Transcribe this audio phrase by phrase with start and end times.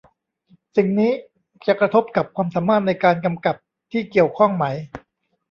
[0.75, 1.11] สิ่งนี้
[1.67, 3.55] จะกระทบกับความสามารถในการกำกับ
[3.91, 4.65] ที่เกี่ยวข้องไหม